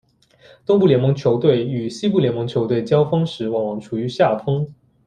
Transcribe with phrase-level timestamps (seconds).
[0.65, 4.67] 东部联盟球队与西部联盟球队交锋时往往处于下风。